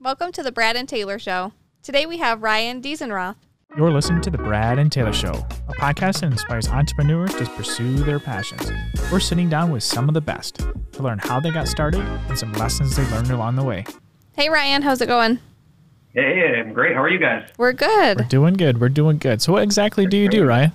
Welcome 0.00 0.30
to 0.32 0.44
the 0.44 0.52
Brad 0.52 0.76
and 0.76 0.88
Taylor 0.88 1.18
Show. 1.18 1.52
Today 1.82 2.06
we 2.06 2.18
have 2.18 2.40
Ryan 2.40 2.80
Deisenroth. 2.80 3.34
You're 3.76 3.90
listening 3.90 4.20
to 4.22 4.30
The 4.30 4.38
Brad 4.38 4.78
and 4.78 4.92
Taylor 4.92 5.12
Show, 5.12 5.44
a 5.68 5.72
podcast 5.72 6.20
that 6.20 6.30
inspires 6.30 6.68
entrepreneurs 6.68 7.34
to 7.34 7.44
pursue 7.46 7.96
their 7.96 8.20
passions. 8.20 8.70
We're 9.10 9.18
sitting 9.18 9.48
down 9.48 9.72
with 9.72 9.82
some 9.82 10.06
of 10.08 10.14
the 10.14 10.20
best 10.20 10.60
to 10.92 11.02
learn 11.02 11.18
how 11.18 11.40
they 11.40 11.50
got 11.50 11.66
started 11.66 12.00
and 12.00 12.38
some 12.38 12.52
lessons 12.52 12.94
they 12.94 13.04
learned 13.10 13.30
along 13.32 13.56
the 13.56 13.64
way. 13.64 13.84
Hey 14.36 14.48
Ryan, 14.48 14.82
how's 14.82 15.00
it 15.00 15.06
going? 15.06 15.40
Hey, 16.14 16.54
I'm 16.64 16.72
great. 16.72 16.94
How 16.94 17.02
are 17.02 17.10
you 17.10 17.18
guys? 17.18 17.48
We're 17.58 17.72
good. 17.72 18.18
We're 18.18 18.28
doing 18.28 18.54
good. 18.54 18.80
We're 18.80 18.88
doing 18.90 19.18
good. 19.18 19.42
So, 19.42 19.52
what 19.52 19.62
exactly 19.64 20.06
do 20.06 20.16
you 20.16 20.28
do, 20.28 20.44
Ryan? 20.44 20.72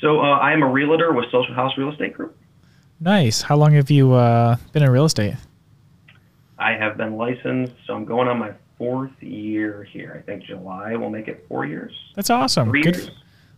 So, 0.00 0.20
uh, 0.20 0.38
I 0.38 0.52
am 0.52 0.62
a 0.62 0.66
realtor 0.66 1.12
with 1.12 1.26
Social 1.30 1.54
House 1.54 1.72
Real 1.76 1.92
Estate 1.92 2.14
Group. 2.14 2.36
Nice. 3.00 3.42
How 3.42 3.56
long 3.56 3.74
have 3.74 3.90
you 3.90 4.12
uh, 4.14 4.56
been 4.72 4.82
in 4.82 4.90
real 4.90 5.04
estate? 5.04 5.34
I 6.58 6.72
have 6.72 6.96
been 6.96 7.16
licensed, 7.16 7.74
so 7.86 7.94
I'm 7.94 8.04
going 8.04 8.28
on 8.28 8.38
my 8.38 8.52
fourth 8.76 9.12
year 9.20 9.84
here. 9.84 10.16
I 10.18 10.22
think 10.22 10.44
July 10.44 10.96
will 10.96 11.10
make 11.10 11.28
it 11.28 11.44
four 11.48 11.66
years. 11.66 11.92
That's 12.14 12.30
awesome. 12.30 12.70
Three 12.70 12.82
Good. 12.82 12.96
years. 12.96 13.10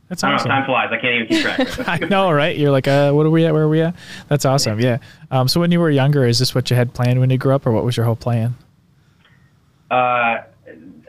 That's 0.08 0.24
awesome. 0.24 0.48
know. 0.48 0.54
Time 0.56 0.66
flies. 0.66 0.88
I 0.90 0.98
can't 0.98 1.14
even 1.14 1.26
keep 1.28 1.42
track. 1.42 1.88
I 1.88 1.98
know, 2.08 2.32
right? 2.32 2.56
You're 2.56 2.72
like, 2.72 2.88
uh, 2.88 3.12
what 3.12 3.24
are 3.26 3.30
we 3.30 3.46
at? 3.46 3.52
Where 3.52 3.62
are 3.62 3.68
we 3.68 3.80
at? 3.80 3.94
That's 4.26 4.44
awesome. 4.44 4.80
Yeah. 4.80 4.98
Um, 5.30 5.46
so 5.46 5.60
when 5.60 5.70
you 5.70 5.78
were 5.78 5.90
younger, 5.90 6.26
is 6.26 6.40
this 6.40 6.52
what 6.52 6.68
you 6.68 6.74
had 6.74 6.92
planned 6.92 7.20
when 7.20 7.30
you 7.30 7.38
grew 7.38 7.54
up, 7.54 7.64
or 7.64 7.70
what 7.70 7.84
was 7.84 7.96
your 7.96 8.06
whole 8.06 8.16
plan? 8.16 8.56
uh, 9.90 10.38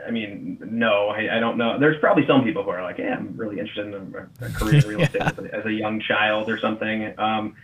I 0.06 0.10
mean, 0.12 0.58
no, 0.66 1.08
I, 1.10 1.38
I 1.38 1.40
don't 1.40 1.58
know. 1.58 1.80
There's 1.80 2.00
probably 2.00 2.26
some 2.28 2.44
people 2.44 2.64
who 2.64 2.70
are 2.72 2.84
like, 2.84 2.98
yeah, 2.98 3.16
I'm 3.16 3.36
really 3.38 3.60
interested 3.60 3.88
in 3.88 3.94
a, 3.94 4.46
a 4.46 4.50
career 4.50 4.82
in 4.82 4.88
real 4.88 5.02
estate 5.04 5.22
as, 5.22 5.38
a, 5.38 5.56
as 5.56 5.66
a 5.66 5.72
young 5.72 6.02
child 6.02 6.50
or 6.50 6.60
something. 6.60 7.14
Um, 7.20 7.56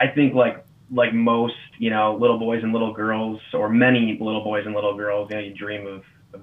I 0.00 0.08
think 0.08 0.34
like 0.34 0.65
like 0.90 1.12
most, 1.12 1.56
you 1.78 1.90
know, 1.90 2.16
little 2.16 2.38
boys 2.38 2.62
and 2.62 2.72
little 2.72 2.92
girls, 2.92 3.40
or 3.52 3.68
many 3.68 4.16
little 4.20 4.44
boys 4.44 4.66
and 4.66 4.74
little 4.74 4.96
girls, 4.96 5.30
you 5.30 5.36
know, 5.36 5.42
you 5.42 5.54
dream 5.54 5.86
of, 5.86 6.04
of 6.32 6.42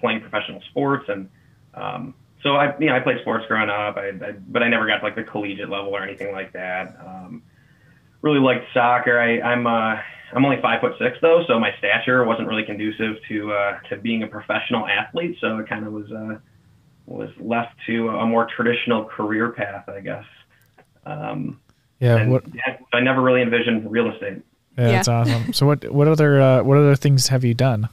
playing 0.00 0.20
professional 0.20 0.60
sports, 0.70 1.08
and 1.08 1.28
um, 1.74 2.14
so 2.42 2.56
I, 2.56 2.76
you 2.78 2.86
know, 2.86 2.96
I 2.96 3.00
played 3.00 3.20
sports 3.20 3.46
growing 3.46 3.70
up, 3.70 3.96
I, 3.96 4.08
I, 4.08 4.32
but 4.48 4.62
I 4.62 4.68
never 4.68 4.86
got 4.86 4.98
to 4.98 5.04
like 5.04 5.14
the 5.14 5.22
collegiate 5.22 5.68
level 5.68 5.94
or 5.94 6.02
anything 6.02 6.32
like 6.32 6.52
that. 6.52 6.96
Um, 7.00 7.42
really 8.20 8.40
liked 8.40 8.66
soccer. 8.74 9.18
I, 9.18 9.40
I'm 9.40 9.66
uh, 9.66 9.96
I'm 10.34 10.44
only 10.44 10.60
five 10.60 10.80
foot 10.80 10.94
six 10.98 11.18
though, 11.20 11.44
so 11.46 11.58
my 11.58 11.74
stature 11.78 12.24
wasn't 12.24 12.48
really 12.48 12.64
conducive 12.64 13.16
to 13.28 13.52
uh, 13.52 13.78
to 13.88 13.96
being 13.96 14.22
a 14.22 14.26
professional 14.26 14.86
athlete. 14.86 15.38
So 15.40 15.58
it 15.58 15.68
kind 15.68 15.86
of 15.86 15.92
was 15.92 16.10
uh, 16.10 16.38
was 17.06 17.30
left 17.38 17.74
to 17.86 18.08
a 18.10 18.26
more 18.26 18.46
traditional 18.46 19.04
career 19.04 19.50
path, 19.50 19.88
I 19.88 20.00
guess. 20.00 20.24
Um, 21.04 21.60
Yeah. 22.02 22.26
What? 22.26 22.44
Yeah, 22.92 22.98
I 22.98 23.02
never 23.02 23.20
really 23.22 23.42
envisioned 23.42 23.90
real 23.90 24.10
estate. 24.12 24.42
Yeah, 24.76 24.84
Yeah. 24.86 24.92
That's 24.92 25.08
awesome. 25.08 25.52
So 25.52 25.66
what? 25.66 25.90
What 25.90 26.08
other? 26.08 26.40
Uh, 26.40 26.62
what 26.62 26.78
other 26.78 26.96
things 26.96 27.28
have 27.28 27.44
you 27.44 27.54
done? 27.54 27.88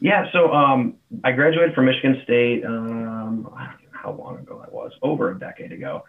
Yeah, 0.00 0.26
so 0.32 0.52
um, 0.52 0.94
I 1.24 1.32
graduated 1.32 1.74
from 1.74 1.86
Michigan 1.86 2.20
State. 2.22 2.64
Um, 2.64 3.50
I 3.56 3.64
don't 3.66 3.82
know 3.82 3.90
how 3.90 4.12
long 4.12 4.38
ago 4.38 4.58
that 4.60 4.72
was, 4.72 4.92
over 5.02 5.30
a 5.32 5.38
decade 5.38 5.72
ago. 5.72 6.04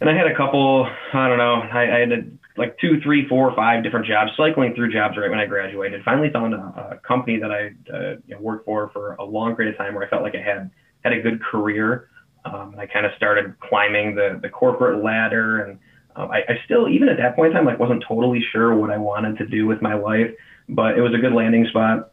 And 0.00 0.08
I 0.08 0.16
had 0.16 0.26
a 0.26 0.34
couple, 0.34 0.86
I 1.12 1.28
don't 1.28 1.38
know, 1.38 1.56
I, 1.56 1.96
I 1.96 1.98
had 2.00 2.12
a, 2.12 2.22
like 2.56 2.78
two, 2.78 3.00
three, 3.02 3.28
four, 3.28 3.54
five 3.54 3.82
different 3.84 4.06
jobs, 4.06 4.32
cycling 4.36 4.74
through 4.74 4.92
jobs 4.92 5.16
right 5.16 5.30
when 5.30 5.38
I 5.38 5.46
graduated. 5.46 6.02
Finally 6.04 6.30
found 6.30 6.54
a, 6.54 6.58
a 6.92 7.00
company 7.06 7.38
that 7.38 7.50
I 7.50 7.70
uh, 7.92 8.16
you 8.26 8.34
know, 8.34 8.40
worked 8.40 8.64
for 8.64 8.88
for 8.90 9.14
a 9.14 9.24
long 9.24 9.56
period 9.56 9.74
of 9.74 9.78
time 9.78 9.94
where 9.94 10.06
I 10.06 10.08
felt 10.08 10.22
like 10.22 10.34
I 10.34 10.42
had 10.42 10.70
had 11.04 11.12
a 11.12 11.20
good 11.20 11.42
career. 11.42 12.08
Um, 12.44 12.74
I 12.78 12.86
kind 12.86 13.04
of 13.04 13.12
started 13.16 13.58
climbing 13.60 14.14
the 14.14 14.38
the 14.42 14.48
corporate 14.48 15.04
ladder, 15.04 15.64
and 15.64 15.78
um, 16.16 16.30
I, 16.30 16.38
I 16.48 16.60
still, 16.64 16.88
even 16.88 17.08
at 17.08 17.16
that 17.18 17.36
point 17.36 17.48
in 17.48 17.52
time, 17.54 17.66
like 17.66 17.78
wasn't 17.78 18.04
totally 18.06 18.42
sure 18.52 18.74
what 18.74 18.90
I 18.90 18.98
wanted 18.98 19.38
to 19.38 19.46
do 19.46 19.66
with 19.66 19.80
my 19.82 19.94
life, 19.94 20.30
but 20.68 20.98
it 20.98 21.00
was 21.00 21.14
a 21.14 21.18
good 21.18 21.32
landing 21.32 21.66
spot 21.66 22.12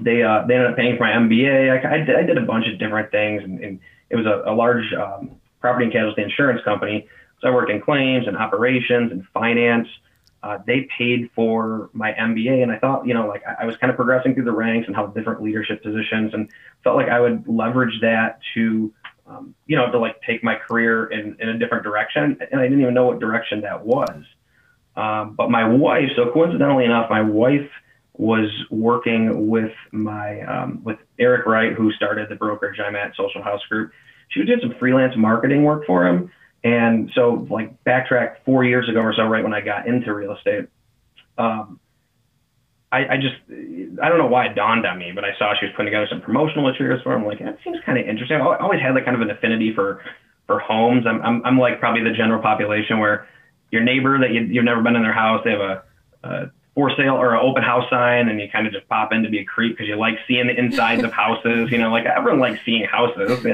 they 0.00 0.22
uh, 0.22 0.44
they 0.46 0.54
ended 0.54 0.70
up 0.70 0.76
paying 0.76 0.96
for 0.96 1.04
my 1.04 1.12
MBA. 1.12 1.84
I, 1.84 1.94
I, 1.94 1.98
did, 1.98 2.16
I 2.16 2.22
did 2.22 2.38
a 2.38 2.42
bunch 2.42 2.66
of 2.68 2.78
different 2.78 3.10
things, 3.10 3.42
and, 3.42 3.60
and 3.60 3.80
it 4.10 4.16
was 4.16 4.26
a, 4.26 4.50
a 4.50 4.54
large 4.54 4.84
um, 4.94 5.36
property 5.60 5.84
and 5.84 5.92
casualty 5.92 6.22
insurance 6.22 6.62
company. 6.64 7.08
So 7.40 7.48
I 7.48 7.50
worked 7.54 7.70
in 7.70 7.80
claims 7.80 8.26
and 8.26 8.36
operations 8.36 9.12
and 9.12 9.24
finance. 9.32 9.88
Uh, 10.42 10.58
they 10.66 10.88
paid 10.96 11.30
for 11.34 11.90
my 11.92 12.12
MBA, 12.12 12.62
and 12.62 12.70
I 12.70 12.78
thought, 12.78 13.06
you 13.06 13.14
know, 13.14 13.26
like 13.26 13.42
I, 13.46 13.64
I 13.64 13.66
was 13.66 13.76
kind 13.76 13.90
of 13.90 13.96
progressing 13.96 14.34
through 14.34 14.44
the 14.44 14.52
ranks 14.52 14.86
and 14.86 14.94
held 14.94 15.14
different 15.14 15.42
leadership 15.42 15.82
positions, 15.82 16.32
and 16.34 16.48
felt 16.84 16.96
like 16.96 17.08
I 17.08 17.20
would 17.20 17.48
leverage 17.48 18.00
that 18.02 18.38
to, 18.54 18.92
um, 19.28 19.54
you 19.66 19.76
know, 19.76 19.90
to 19.90 19.98
like 19.98 20.20
take 20.22 20.42
my 20.42 20.54
career 20.54 21.06
in, 21.06 21.36
in 21.40 21.48
a 21.50 21.58
different 21.58 21.84
direction. 21.84 22.38
And 22.50 22.60
I 22.60 22.64
didn't 22.64 22.80
even 22.80 22.94
know 22.94 23.06
what 23.06 23.20
direction 23.20 23.60
that 23.62 23.84
was. 23.84 24.24
Um, 24.96 25.34
but 25.36 25.50
my 25.50 25.68
wife, 25.68 26.10
so 26.16 26.30
coincidentally 26.32 26.84
enough, 26.84 27.08
my 27.10 27.22
wife 27.22 27.70
was 28.14 28.50
working 28.70 29.48
with 29.48 29.72
my 29.92 30.40
um, 30.42 30.82
with 30.82 30.98
Eric 31.20 31.46
Wright, 31.46 31.72
who 31.72 31.92
started 31.92 32.28
the 32.28 32.34
brokerage 32.34 32.80
I'm 32.80 32.96
at, 32.96 33.14
Social 33.14 33.42
House 33.42 33.64
Group. 33.68 33.92
She 34.30 34.44
doing 34.44 34.58
some 34.60 34.74
freelance 34.78 35.14
marketing 35.16 35.62
work 35.62 35.86
for 35.86 36.06
him, 36.06 36.32
and 36.64 37.10
so 37.14 37.46
like 37.48 37.82
backtrack 37.84 38.36
four 38.44 38.64
years 38.64 38.88
ago 38.88 39.00
or 39.00 39.14
so, 39.14 39.22
right 39.22 39.44
when 39.44 39.54
I 39.54 39.60
got 39.60 39.86
into 39.86 40.12
real 40.12 40.34
estate, 40.34 40.66
um, 41.38 41.78
I, 42.90 43.14
I 43.14 43.16
just 43.16 43.36
I 44.02 44.08
don't 44.08 44.18
know 44.18 44.26
why 44.26 44.46
it 44.46 44.54
dawned 44.54 44.86
on 44.86 44.98
me, 44.98 45.12
but 45.14 45.24
I 45.24 45.36
saw 45.38 45.54
she 45.58 45.66
was 45.66 45.74
putting 45.76 45.92
together 45.92 46.06
some 46.08 46.20
promotional 46.20 46.64
materials 46.64 47.02
for 47.02 47.12
him. 47.12 47.22
I'm 47.22 47.26
like, 47.26 47.40
that 47.40 47.58
seems 47.62 47.78
kind 47.84 47.98
of 47.98 48.06
interesting. 48.06 48.40
I 48.40 48.56
always 48.56 48.80
had 48.80 48.94
like 48.94 49.04
kind 49.04 49.14
of 49.14 49.20
an 49.20 49.30
affinity 49.30 49.74
for 49.74 50.02
for 50.46 50.58
homes. 50.58 51.06
I'm 51.06 51.20
I'm, 51.22 51.44
I'm 51.44 51.58
like 51.58 51.80
probably 51.80 52.02
the 52.02 52.16
general 52.16 52.40
population 52.40 52.98
where 52.98 53.28
your 53.70 53.82
neighbor 53.82 54.18
that 54.18 54.32
you, 54.32 54.42
you've 54.42 54.64
never 54.64 54.82
been 54.82 54.96
in 54.96 55.02
their 55.02 55.12
house, 55.12 55.42
they 55.44 55.50
have 55.50 55.60
a, 55.60 55.82
a 56.24 56.50
for 56.74 56.90
sale 56.96 57.16
or 57.16 57.34
an 57.34 57.40
open 57.42 57.62
house 57.62 57.84
sign 57.90 58.28
and 58.28 58.40
you 58.40 58.48
kind 58.48 58.66
of 58.66 58.72
just 58.72 58.88
pop 58.88 59.12
in 59.12 59.22
to 59.24 59.28
be 59.28 59.40
a 59.40 59.44
creep 59.44 59.76
because 59.76 59.88
you 59.88 59.96
like 59.96 60.14
seeing 60.28 60.46
the 60.46 60.56
insides 60.56 61.02
of 61.02 61.12
houses. 61.24 61.70
You 61.70 61.78
know, 61.78 61.90
like 61.90 62.06
everyone 62.06 62.40
likes 62.40 62.64
seeing 62.64 62.84
houses. 62.84 63.44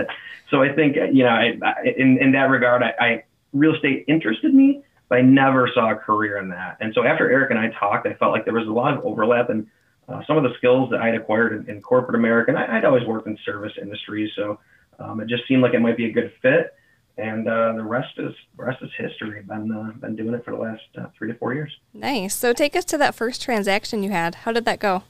So 0.51 0.62
I 0.62 0.72
think, 0.72 0.97
you 0.97 1.25
know, 1.25 1.31
I, 1.31 1.59
I, 1.62 1.75
in, 1.97 2.19
in 2.21 2.33
that 2.33 2.51
regard, 2.51 2.83
I, 2.83 2.93
I 3.01 3.25
real 3.55 3.75
estate 3.75 4.05
interested 4.09 4.55
me, 4.55 4.83
but 5.09 5.19
I 5.19 5.22
never 5.22 5.70
saw 5.72 5.92
a 5.92 5.97
career 5.97 6.38
in 6.38 6.48
that. 6.50 6.78
And 6.81 6.92
so 6.94 7.04
after 7.04 7.31
Eric 7.31 7.50
and 7.50 7.59
I 7.59 7.69
talked, 7.78 8.06
I 8.06 8.15
felt 8.15 8.32
like 8.32 8.44
there 8.44 8.54
was 8.54 8.66
a 8.66 8.72
lot 8.72 8.97
of 8.97 9.04
overlap 9.04 9.50
in 9.50 9.70
uh, 10.09 10.22
some 10.26 10.37
of 10.37 10.42
the 10.42 10.54
skills 10.59 10.91
that 10.91 11.00
I'd 11.00 11.15
acquired 11.15 11.53
in, 11.53 11.76
in 11.76 11.82
corporate 11.82 12.15
America. 12.15 12.50
And 12.50 12.59
I, 12.59 12.78
I'd 12.78 12.84
always 12.84 13.06
worked 13.06 13.26
in 13.26 13.38
service 13.44 13.72
industries. 13.81 14.31
So 14.37 14.59
um, 14.98 15.20
it 15.20 15.28
just 15.28 15.47
seemed 15.48 15.62
like 15.62 15.75
it 15.75 15.81
might 15.81 15.97
be 15.97 16.06
a 16.06 16.12
good 16.12 16.32
fit. 16.42 16.75
And 17.16 17.48
uh, 17.48 17.75
the 17.75 17.82
rest 17.82 18.19
is 18.19 18.32
rest 18.56 18.82
is 18.82 18.91
history. 18.98 19.38
I've 19.38 19.47
been 19.47 19.70
uh, 19.70 19.92
been 20.00 20.16
doing 20.16 20.34
it 20.34 20.44
for 20.44 20.50
the 20.50 20.56
last 20.56 20.82
uh, 20.98 21.06
three 21.16 21.31
to 21.31 21.38
four 21.38 21.54
years. 21.54 21.71
Nice. 21.92 22.34
So 22.34 22.53
take 22.53 22.75
us 22.75 22.84
to 22.86 22.98
that 22.98 23.15
first 23.15 23.41
transaction 23.41 24.03
you 24.03 24.10
had. 24.10 24.34
How 24.34 24.50
did 24.50 24.65
that 24.65 24.81
go? 24.81 25.04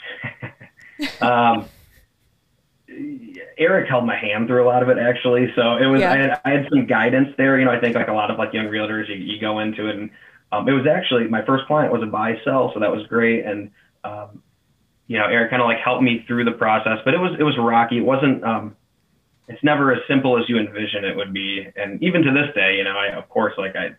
um, 1.20 1.68
Eric 3.58 3.88
held 3.88 4.06
my 4.06 4.16
hand 4.16 4.46
through 4.46 4.64
a 4.64 4.68
lot 4.68 4.82
of 4.82 4.88
it 4.88 4.98
actually. 4.98 5.52
So 5.54 5.76
it 5.76 5.86
was 5.86 6.00
Yeah. 6.00 6.12
I, 6.12 6.16
had, 6.16 6.40
I 6.44 6.50
had 6.50 6.68
some 6.70 6.86
guidance 6.86 7.34
there. 7.36 7.58
You 7.58 7.64
know, 7.64 7.72
I 7.72 7.80
think 7.80 7.94
like 7.94 8.08
a 8.08 8.12
lot 8.12 8.30
of 8.30 8.38
like 8.38 8.52
young 8.52 8.66
realtors, 8.66 9.08
you, 9.08 9.16
you 9.16 9.40
go 9.40 9.58
into 9.58 9.88
it, 9.88 9.96
and 9.96 10.10
um, 10.52 10.68
it 10.68 10.72
was 10.72 10.86
actually 10.86 11.28
my 11.28 11.44
first 11.44 11.66
client 11.66 11.92
was 11.92 12.02
a 12.02 12.06
buy 12.06 12.40
sell, 12.44 12.72
so 12.74 12.80
that 12.80 12.90
was 12.90 13.06
great. 13.06 13.44
And 13.44 13.70
um, 14.04 14.42
you 15.06 15.18
know, 15.18 15.26
Eric 15.26 15.50
kind 15.50 15.62
of 15.62 15.66
like 15.66 15.78
helped 15.78 16.02
me 16.02 16.24
through 16.26 16.44
the 16.44 16.52
process, 16.52 16.98
but 17.04 17.14
it 17.14 17.18
was 17.18 17.36
it 17.38 17.42
was 17.42 17.56
rocky. 17.58 17.98
It 17.98 18.04
wasn't. 18.04 18.44
Um, 18.44 18.76
it's 19.48 19.62
never 19.64 19.92
as 19.92 20.00
simple 20.06 20.38
as 20.38 20.46
you 20.48 20.58
envision 20.58 21.04
it 21.04 21.16
would 21.16 21.32
be. 21.32 21.66
And 21.74 22.02
even 22.02 22.22
to 22.22 22.32
this 22.32 22.54
day, 22.54 22.76
you 22.76 22.84
know, 22.84 22.96
I 22.96 23.16
of 23.16 23.28
course 23.28 23.54
like 23.58 23.76
I. 23.76 23.90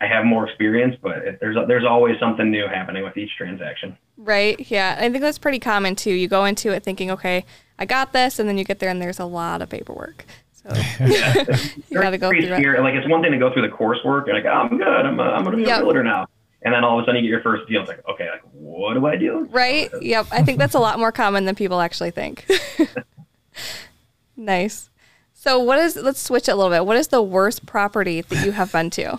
I 0.00 0.06
have 0.06 0.24
more 0.24 0.48
experience, 0.48 0.96
but 1.02 1.18
it, 1.18 1.38
there's 1.40 1.56
there's 1.68 1.84
always 1.84 2.18
something 2.18 2.50
new 2.50 2.66
happening 2.66 3.04
with 3.04 3.16
each 3.16 3.30
transaction. 3.36 3.96
Right. 4.16 4.70
Yeah. 4.70 4.96
I 4.98 5.10
think 5.10 5.20
that's 5.20 5.38
pretty 5.38 5.58
common 5.58 5.96
too. 5.96 6.12
You 6.12 6.28
go 6.28 6.44
into 6.44 6.70
it 6.72 6.82
thinking, 6.82 7.10
okay, 7.10 7.44
I 7.78 7.84
got 7.84 8.12
this, 8.12 8.38
and 8.38 8.48
then 8.48 8.58
you 8.58 8.64
get 8.64 8.78
there 8.78 8.90
and 8.90 9.00
there's 9.00 9.18
a 9.18 9.24
lot 9.24 9.62
of 9.62 9.68
paperwork. 9.68 10.24
So 10.52 10.68
you 11.00 12.00
got 12.00 12.10
to 12.10 12.18
go 12.18 12.28
Pretty 12.28 12.46
through 12.46 12.76
it. 12.76 12.80
Like 12.80 12.94
it's 12.94 13.08
one 13.08 13.22
thing 13.22 13.32
to 13.32 13.38
go 13.38 13.52
through 13.52 13.62
the 13.62 13.74
coursework. 13.74 14.26
You're 14.26 14.34
like, 14.36 14.44
oh, 14.44 14.50
I'm 14.50 14.76
good. 14.76 14.86
I'm, 14.86 15.18
uh, 15.18 15.22
I'm 15.22 15.44
going 15.44 15.56
to 15.56 15.62
be 15.62 15.68
Yep. 15.68 15.80
a 15.80 15.82
realtor 15.84 16.02
now. 16.02 16.26
And 16.62 16.74
then 16.74 16.84
all 16.84 16.98
of 16.98 17.02
a 17.02 17.06
sudden 17.06 17.24
you 17.24 17.30
get 17.30 17.34
your 17.34 17.42
first 17.42 17.66
deal. 17.68 17.80
It's 17.80 17.88
like, 17.88 18.06
okay, 18.06 18.28
like 18.30 18.42
what 18.52 18.92
do 18.94 19.06
I 19.06 19.16
do? 19.16 19.48
Right? 19.50 19.90
Yep. 20.02 20.26
I 20.30 20.42
think 20.42 20.58
that's 20.58 20.74
a 20.74 20.78
lot 20.78 20.98
more 20.98 21.12
common 21.12 21.46
than 21.46 21.54
people 21.54 21.80
actually 21.80 22.10
think. 22.10 22.46
nice. 24.36 24.90
So, 25.32 25.58
what 25.58 25.78
is, 25.78 25.96
let's 25.96 26.20
switch 26.20 26.48
it 26.48 26.52
a 26.52 26.54
little 26.54 26.70
bit. 26.70 26.84
What 26.84 26.98
is 26.98 27.08
the 27.08 27.22
worst 27.22 27.64
property 27.64 28.20
that 28.20 28.44
you 28.44 28.52
have 28.52 28.70
been 28.72 28.90
to? 28.90 29.18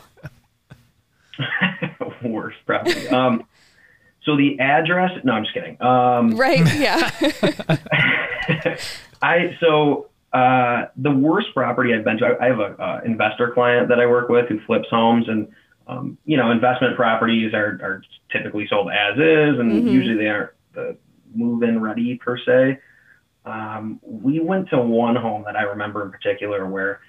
Worst 2.24 2.58
property. 2.66 3.08
Um, 3.10 3.46
so 4.24 4.36
the 4.38 4.60
address. 4.60 5.12
No, 5.24 5.34
I'm 5.34 5.44
just 5.44 5.54
kidding. 5.54 5.82
Um, 5.82 6.36
Right? 6.36 6.60
Yeah. 6.76 7.10
I 9.22 9.56
so 9.60 10.10
uh, 10.34 10.86
the 10.98 11.12
worst 11.12 11.48
property 11.54 11.94
I've 11.94 12.04
been 12.04 12.18
to. 12.20 12.26
I, 12.40 12.46
I 12.46 12.48
have 12.50 12.60
a 12.60 12.82
uh, 12.82 13.02
investor 13.06 13.52
client 13.52 13.90
that 13.90 14.00
I 14.00 14.06
work 14.08 14.30
with 14.30 14.48
who 14.50 14.60
flips 14.66 14.88
homes, 14.90 15.28
and 15.28 15.48
um, 15.88 16.18
you 16.26 16.38
know, 16.38 16.52
investment 16.52 16.96
properties 16.96 17.54
are 17.54 17.80
are 17.82 18.02
typically 18.32 18.68
sold 18.68 18.90
as 18.92 19.18
is, 19.18 19.60
and 19.60 19.72
Mhm. 19.72 19.92
usually 19.92 20.16
they 20.18 20.28
aren't 20.28 20.52
the 20.74 20.98
move-in 21.34 21.82
ready 21.82 22.16
per 22.18 22.38
se. 22.38 22.78
Um, 23.46 24.00
we 24.04 24.40
went 24.40 24.70
to 24.70 24.78
one 24.80 25.16
home 25.16 25.44
that 25.46 25.56
I 25.56 25.64
remember 25.64 26.04
in 26.04 26.12
particular 26.12 26.66
where 26.68 27.00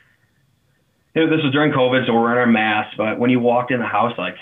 you 1.15 1.27
know, 1.27 1.37
this 1.37 1.43
was 1.45 1.53
during 1.53 1.73
COVID, 1.73 2.07
so 2.07 2.15
we're 2.15 2.33
in 2.33 2.39
our 2.39 2.47
masks. 2.47 2.95
But 2.97 3.19
when 3.19 3.31
you 3.31 3.41
walked 3.41 3.71
in 3.71 3.81
the 3.81 3.87
house, 3.87 4.17
like 4.19 4.35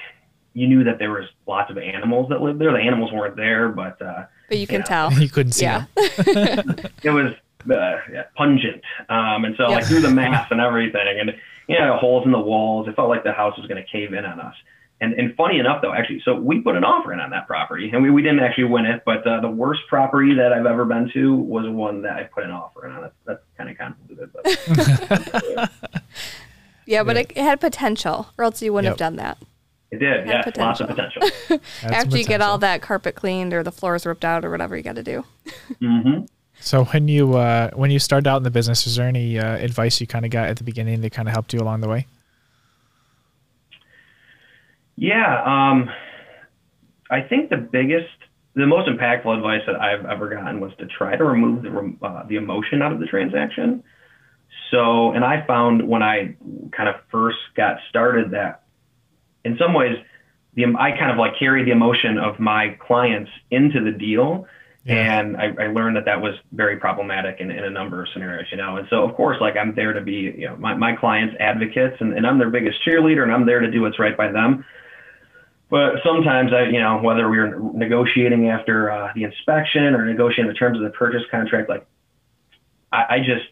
you 0.55 0.67
knew 0.67 0.85
that 0.85 0.99
there 0.99 1.11
was 1.11 1.25
lots 1.47 1.71
of 1.71 1.79
animals 1.79 2.29
that 2.31 2.41
lived 2.43 2.61
there. 2.61 2.73
The 2.73 2.79
animals 2.79 3.13
weren't 3.13 3.37
there, 3.37 3.69
but 3.69 4.01
uh, 4.03 4.25
But 4.49 4.59
you 4.59 4.67
can 4.67 4.81
Yeah. 4.81 4.85
tell. 4.85 5.13
You 5.21 5.29
couldn't 5.29 5.53
see 5.53 5.65
Yeah. 5.65 5.85
them. 5.95 6.77
it 7.05 7.11
was 7.11 7.33
uh, 7.71 7.99
yeah, 8.13 8.23
pungent. 8.37 8.83
Um, 9.09 9.45
and 9.45 9.55
so 9.57 9.65
like 9.65 9.87
through 9.87 10.01
the 10.01 10.11
mass 10.11 10.47
and 10.51 10.61
everything, 10.61 11.21
and 11.21 11.33
you 11.69 11.79
know 11.79 11.97
holes 11.99 12.25
in 12.25 12.33
the 12.33 12.41
walls, 12.41 12.89
it 12.89 12.97
felt 12.97 13.09
like 13.09 13.23
the 13.25 13.33
house 13.33 13.57
was 13.59 13.67
going 13.67 13.83
to 13.83 13.89
cave 13.91 14.13
in 14.15 14.25
on 14.25 14.41
us. 14.41 14.55
And 15.03 15.13
and 15.15 15.35
funny 15.37 15.59
enough 15.59 15.83
though, 15.83 15.93
actually, 15.95 16.21
so 16.25 16.35
we 16.35 16.61
put 16.61 16.75
an 16.77 16.85
offer 16.85 17.13
in 17.13 17.21
on 17.21 17.31
that 17.31 17.47
property, 17.47 17.91
and 17.93 18.03
we, 18.03 18.11
we 18.11 18.23
didn't 18.23 18.41
actually 18.41 18.65
win 18.65 18.87
it, 18.87 19.03
but 19.07 19.27
uh, 19.27 19.41
the 19.41 19.49
worst 19.49 19.83
property 19.89 20.35
that 20.35 20.53
I've 20.53 20.67
ever 20.67 20.85
been 20.85 21.11
to 21.15 21.35
was 21.37 21.65
one 21.69 22.03
that 22.03 22.17
I 22.17 22.25
put 22.25 22.45
an 22.45 22.51
offer 22.51 22.87
in 22.87 22.93
on. 22.93 23.03
That's, 23.03 23.15
that's 23.25 23.43
kind 23.57 23.71
of 23.71 23.79
convoluted, 23.79 24.31
but 24.33 25.71
Yeah, 26.91 27.05
but 27.05 27.17
it, 27.17 27.31
it 27.37 27.45
had 27.45 27.61
potential, 27.61 28.27
or 28.37 28.45
else 28.45 28.61
you 28.61 28.73
wouldn't 28.73 28.87
Yep. 28.87 28.99
have 28.99 28.99
done 28.99 29.17
that. 29.17 29.39
it 29.93 29.99
did. 29.99 30.27
Had 30.27 30.57
Yeah, 30.57 30.65
lots 30.65 30.81
of 30.81 30.89
potential. 30.89 31.23
Had 31.49 31.61
some 31.83 31.93
After 31.93 32.19
you 32.19 32.25
get 32.25 32.41
all 32.41 32.59
that 32.59 32.83
carpet 32.83 33.15
cleaned 33.15 33.55
or 33.55 33.63
the 33.63 33.71
floors 33.71 34.05
ripped 34.05 34.25
out 34.25 34.45
or 34.45 34.51
whatever 34.51 34.77
you 34.77 34.83
got 34.83 34.97
to 34.97 35.03
do. 35.05 35.25
mm-hmm. 35.81 36.25
So 36.59 36.85
when 36.87 37.07
you 37.07 37.37
uh, 37.37 37.71
when 37.75 37.93
you 37.93 38.01
started 38.01 38.29
out 38.29 38.39
in 38.39 38.43
the 38.43 38.51
business, 38.51 38.89
is 38.89 38.97
there 38.97 39.07
any 39.07 39.39
uh, 39.39 39.57
advice 39.59 40.01
you 40.01 40.09
kind 40.09 40.25
of 40.25 40.33
got 40.33 40.49
at 40.49 40.57
the 40.57 40.65
beginning 40.65 41.01
that 41.03 41.11
kind 41.11 41.29
of 41.29 41.33
helped 41.33 41.53
you 41.55 41.61
along 41.61 41.81
the 41.81 41.89
way? 41.89 42.07
Yeah, 44.97 45.43
um, 45.45 45.91
I 47.09 47.23
think 47.23 47.51
the 47.51 47.57
biggest, 47.57 48.09
the 48.55 48.67
most 48.67 48.89
impactful 48.89 49.35
advice 49.35 49.63
that 49.67 49.77
I've 49.81 50.05
ever 50.07 50.29
gotten 50.29 50.61
was 50.61 50.73
to 50.79 50.87
try 50.87 51.17
to 51.17 51.25
remove 51.25 51.63
the 51.63 52.07
uh, 52.07 52.27
the 52.27 52.35
emotion 52.35 52.83
out 52.83 52.93
of 52.93 52.99
the 52.99 53.07
transaction. 53.07 53.85
So, 54.71 55.13
and 55.13 55.25
I 55.25 55.45
found 55.47 55.89
when 55.89 56.03
I 56.03 56.37
kind 56.73 56.89
of 56.89 56.97
first 57.11 57.39
got 57.57 57.79
started 57.89 58.33
that, 58.33 58.63
in 59.45 59.57
some 59.59 59.75
ways, 59.75 59.97
the 60.55 60.67
I 60.79 60.93
kind 60.93 61.11
of 61.11 61.17
like 61.17 61.39
carry 61.39 61.65
the 61.65 61.71
emotion 61.71 62.19
of 62.19 62.39
my 62.39 62.77
clients 62.81 63.31
into 63.51 63.83
the 63.83 63.93
deal. 63.93 64.47
Yeah. 64.85 65.21
And 65.21 65.37
I, 65.37 65.65
I 65.65 65.67
learned 65.67 65.97
that 65.97 66.07
that 66.07 66.23
was 66.23 66.35
very 66.53 66.79
problematic 66.79 67.39
in, 67.39 67.51
in 67.51 67.65
a 67.65 67.71
number 67.71 68.03
of 68.03 68.09
scenarios, 68.15 68.47
you 68.51 68.57
know. 68.57 68.77
And 68.77 68.89
so, 68.89 69.05
of 69.05 69.15
course, 69.15 69.37
like 69.39 69.55
I'm 69.57 69.75
there 69.75 69.93
to 69.93 70.01
be, 70.01 70.33
you 70.39 70.49
know, 70.49 70.57
my, 70.57 70.75
my 70.75 70.97
clients' 70.97 71.37
advocates, 71.39 71.97
and, 72.01 72.15
and 72.17 72.27
I'm 72.27 72.39
their 72.39 72.49
biggest 72.49 72.79
cheerleader, 72.87 73.23
and 73.23 73.31
I'm 73.31 73.45
there 73.45 73.61
to 73.61 73.71
do 73.71 73.83
what's 73.83 73.99
right 73.99 74.17
by 74.17 74.33
them. 74.33 74.65
But 75.69 75.97
sometimes 76.03 76.53
I, 76.53 76.65
you 76.65 76.81
know, 76.81 76.99
whether 76.99 77.29
we 77.29 77.39
were 77.39 77.59
negotiating 77.75 78.49
after 78.49 78.91
uh, 78.91 79.13
the 79.15 79.25
inspection 79.25 79.95
or 79.95 80.05
negotiating 80.07 80.49
the 80.49 80.59
terms 80.59 80.79
of 80.79 80.85
the 80.85 80.91
purchase 80.91 81.23
contract, 81.31 81.69
like 81.69 81.87
I, 82.91 83.05
I 83.09 83.19
just, 83.19 83.47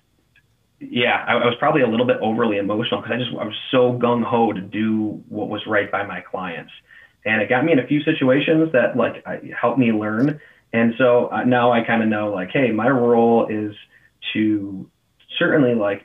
yeah, 0.81 1.25
I, 1.27 1.35
I 1.35 1.47
was 1.47 1.57
probably 1.59 1.83
a 1.83 1.89
little 1.89 2.07
bit 2.07 2.19
overly 2.23 2.59
emotional 2.59 3.01
because 3.01 3.15
I 3.15 3.19
just 3.19 3.31
I 3.37 3.45
was 3.45 3.57
so 3.71 3.93
gung 3.93 4.23
ho 4.23 4.53
to 4.53 4.61
do 4.61 5.23
what 5.29 5.49
was 5.49 5.67
right 5.67 5.91
by 5.91 6.05
my 6.05 6.21
clients, 6.21 6.73
and 7.25 7.43
it 7.43 7.49
got 7.49 7.65
me 7.65 7.73
in 7.73 7.79
a 7.79 7.87
few 7.87 8.03
situations 8.03 8.73
that 8.73 8.97
like 8.97 9.25
helped 9.53 9.79
me 9.79 9.93
learn. 9.93 10.41
And 10.73 10.95
so 10.99 11.29
uh, 11.29 11.45
now 11.45 11.73
I 11.73 11.83
kind 11.83 12.03
of 12.03 12.09
know 12.09 12.31
like, 12.33 12.51
hey, 12.51 12.71
my 12.71 12.89
role 12.89 13.47
is 13.49 13.75
to 14.35 14.89
certainly 15.39 15.75
like 15.75 16.03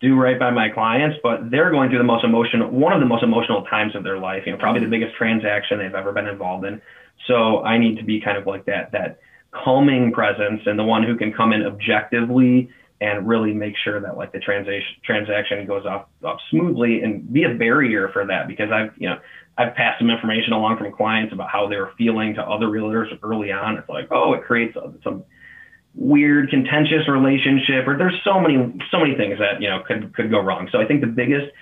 do 0.00 0.16
right 0.16 0.38
by 0.38 0.50
my 0.50 0.68
clients, 0.68 1.16
but 1.22 1.50
they're 1.50 1.70
going 1.70 1.88
through 1.88 1.98
the 1.98 2.04
most 2.04 2.24
emotional, 2.24 2.68
one 2.68 2.92
of 2.92 2.98
the 2.98 3.06
most 3.06 3.22
emotional 3.22 3.62
times 3.62 3.94
of 3.94 4.02
their 4.02 4.18
life, 4.18 4.42
you 4.44 4.52
know, 4.52 4.58
probably 4.58 4.80
the 4.80 4.88
biggest 4.88 5.14
transaction 5.14 5.78
they've 5.78 5.94
ever 5.94 6.12
been 6.12 6.26
involved 6.26 6.66
in. 6.66 6.82
So 7.28 7.62
I 7.62 7.78
need 7.78 7.98
to 7.98 8.04
be 8.04 8.20
kind 8.20 8.36
of 8.36 8.44
like 8.44 8.64
that, 8.64 8.90
that 8.90 9.20
calming 9.52 10.12
presence 10.12 10.62
and 10.66 10.76
the 10.76 10.82
one 10.82 11.04
who 11.04 11.16
can 11.16 11.32
come 11.32 11.52
in 11.52 11.64
objectively 11.64 12.68
and 13.02 13.26
really 13.26 13.52
make 13.52 13.74
sure 13.82 14.00
that 14.00 14.16
like 14.16 14.30
the 14.30 14.38
transaction 14.38 14.94
transaction 15.04 15.66
goes 15.66 15.84
off, 15.84 16.06
off 16.24 16.38
smoothly 16.50 17.02
and 17.02 17.30
be 17.32 17.42
a 17.42 17.52
barrier 17.52 18.08
for 18.12 18.24
that 18.24 18.46
because 18.46 18.70
I've, 18.70 18.92
you 18.96 19.08
know, 19.08 19.18
I've 19.58 19.74
passed 19.74 19.98
some 19.98 20.08
information 20.08 20.52
along 20.52 20.78
from 20.78 20.92
clients 20.92 21.32
about 21.32 21.50
how 21.50 21.68
they're 21.68 21.90
feeling 21.98 22.34
to 22.34 22.42
other 22.42 22.66
realtors 22.66 23.08
early 23.24 23.50
on. 23.50 23.76
It's 23.76 23.88
like, 23.88 24.06
oh, 24.12 24.34
it 24.34 24.44
creates 24.44 24.78
some 25.02 25.24
weird 25.94 26.48
contentious 26.48 27.08
relationship 27.08 27.86
or 27.88 27.98
there's 27.98 28.18
so 28.24 28.40
many 28.40 28.56
so 28.90 28.98
many 28.98 29.14
things 29.14 29.38
that 29.38 29.60
you 29.60 29.68
know 29.68 29.82
could 29.86 30.14
could 30.14 30.30
go 30.30 30.40
wrong 30.40 30.66
so 30.72 30.80
i 30.80 30.86
think 30.86 31.02
the 31.02 31.06
biggest 31.06 31.52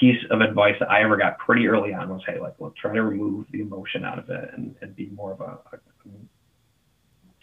piece 0.00 0.16
of 0.30 0.40
advice 0.40 0.74
that 0.80 0.90
i 0.90 1.02
ever 1.02 1.14
got 1.14 1.36
pretty 1.36 1.68
early 1.68 1.92
on 1.92 2.08
was 2.08 2.22
hey 2.26 2.40
like 2.40 2.54
let's 2.58 2.74
try 2.76 2.94
to 2.94 3.02
remove 3.02 3.44
the 3.52 3.60
emotion 3.60 4.02
out 4.02 4.18
of 4.18 4.30
it 4.30 4.48
and, 4.54 4.74
and 4.80 4.96
be 4.96 5.10
more 5.14 5.32
of 5.32 5.42
a, 5.42 5.58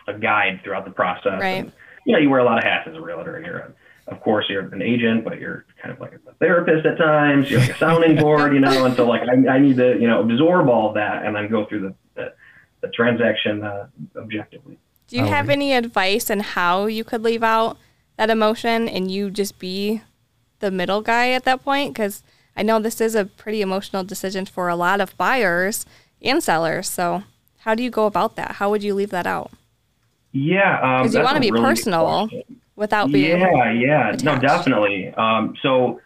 a, 0.08 0.16
a 0.16 0.18
guide 0.18 0.60
throughout 0.64 0.86
the 0.86 0.92
process 0.92 1.40
Right. 1.40 1.66
and, 1.66 1.72
you 2.06 2.14
know 2.14 2.20
you 2.20 2.30
wear 2.30 2.40
a 2.40 2.44
lot 2.46 2.58
of 2.58 2.64
hats 2.64 2.88
as 2.88 2.96
a 2.96 3.02
realtor 3.02 3.42
you're 3.46 3.58
a, 3.60 3.74
of 4.08 4.20
course 4.22 4.46
you're 4.50 4.68
an 4.74 4.82
agent 4.82 5.24
but 5.24 5.40
you're 5.40 5.66
kind 5.82 5.94
of 5.94 6.00
like 6.00 6.14
a 6.14 6.34
therapist 6.36 6.86
at 6.86 6.98
times 6.98 7.50
you're 7.50 7.60
like 7.60 7.72
a 7.72 7.78
sounding 7.78 8.16
board 8.18 8.54
you 8.54 8.60
know 8.60 8.86
and 8.86 8.96
so 8.96 9.06
like 9.08 9.22
I, 9.22 9.56
I 9.56 9.60
need 9.60 9.78
to 9.78 9.98
you 10.00 10.08
know 10.08 10.22
absorb 10.22 10.68
all 10.70 10.90
of 10.90 10.96
that 10.96 11.26
and 11.26 11.36
then 11.36 11.50
go 11.50 11.66
through 11.66 11.82
the 11.82 11.96
the, 12.16 12.34
the 12.82 12.88
transaction 12.90 13.64
uh, 13.64 13.88
objectively 14.18 14.78
Do 15.08 15.18
you 15.18 15.24
Oh, 15.24 15.28
have 15.28 15.50
any 15.50 15.74
advice 15.74 16.30
on 16.30 16.40
how 16.42 16.86
you 16.88 17.04
could 17.04 17.24
leave 17.24 17.44
out 17.44 17.78
that 18.18 18.30
emotion 18.30 18.88
and 18.90 19.10
you 19.12 19.30
just 19.32 19.58
be 19.60 20.02
the 20.60 20.72
middle 20.72 21.02
guy 21.02 21.30
at 21.32 21.44
that 21.46 21.64
point? 21.64 21.94
Because 21.94 22.24
I 22.56 22.64
know 22.64 22.80
this 22.80 23.02
is 23.02 23.16
a 23.16 23.26
pretty 23.26 23.62
emotional 23.62 24.04
decision 24.04 24.46
for 24.46 24.70
a 24.70 24.76
lot 24.76 25.02
of 25.02 25.16
buyers 25.18 25.86
and 26.22 26.42
sellers. 26.44 26.88
So, 26.90 27.24
how 27.60 27.74
do 27.76 27.84
you 27.84 27.90
go 27.90 28.06
about 28.06 28.36
that? 28.36 28.52
How 28.60 28.70
would 28.70 28.84
you 28.84 28.94
leave 28.96 29.10
that 29.12 29.28
out 29.28 29.52
yeah 30.34 30.80
um, 30.82 31.04
because 31.04 31.16
you 31.16 31.24
want 31.24 31.36
to 31.36 31.42
be 31.42 31.52
really 31.52 31.64
personal 31.64 32.30
without 32.76 33.12
being 33.12 33.40
yeah 33.40 33.72
yeah. 33.72 34.16
No 34.24 34.38
definitely. 34.38 35.14
Um, 35.14 35.56
so 35.62 36.02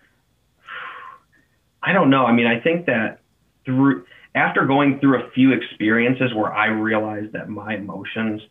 i 1.81 1.93
don't 1.93 2.09
know. 2.09 2.25
I 2.25 2.33
mean 2.33 2.47
i 2.47 2.59
think 2.59 2.85
that 2.85 3.19
through 3.65 4.05
after 4.35 4.65
going 4.65 4.99
through 4.99 5.23
a 5.23 5.29
few 5.31 5.51
experiences 5.53 6.33
where 6.33 6.53
i 6.53 6.67
realized 6.67 7.33
that 7.33 7.49
my 7.49 7.75
emotions 7.75 8.41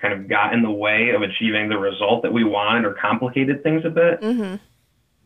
kind 0.00 0.14
of 0.14 0.28
got 0.28 0.52
in 0.52 0.62
the 0.62 0.70
way 0.70 1.10
of 1.10 1.22
achieving 1.22 1.68
the 1.68 1.78
result 1.78 2.22
that 2.22 2.32
we 2.32 2.44
wanted 2.44 2.84
or 2.84 2.94
complicated 2.94 3.62
things 3.62 3.84
a 3.84 3.90
bit 3.90 4.20
hmm 4.20 4.56